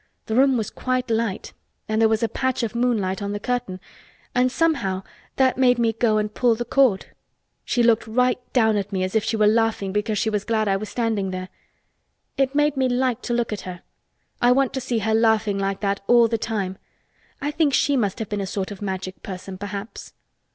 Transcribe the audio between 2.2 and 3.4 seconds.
a patch of moonlight on the